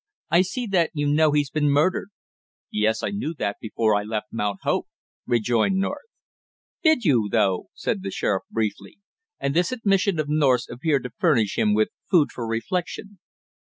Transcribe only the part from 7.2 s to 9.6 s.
though?" said the sheriff briefly, and